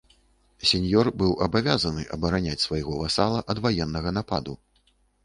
[0.69, 4.57] Сеньёр быў абавязаны абараняць свайго васала ад ваеннага нападу.